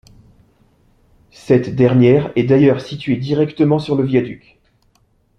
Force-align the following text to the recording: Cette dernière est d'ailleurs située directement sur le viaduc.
Cette 1.29 1.75
dernière 1.75 2.31
est 2.35 2.41
d'ailleurs 2.45 2.81
située 2.81 3.17
directement 3.17 3.77
sur 3.77 3.95
le 3.95 4.03
viaduc. 4.03 4.57